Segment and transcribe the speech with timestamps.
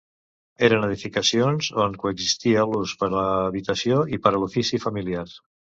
[0.67, 5.31] Eren edificacions on coexistia l'ús per a habitació i per a l'ofici familiar.